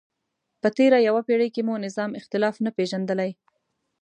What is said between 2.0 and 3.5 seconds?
اختلاف نه پېژندلی.